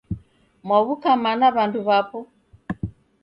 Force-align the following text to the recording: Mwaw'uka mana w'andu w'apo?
Mwaw'uka 0.65 1.09
mana 1.23 1.45
w'andu 1.55 1.79
w'apo? 1.87 2.19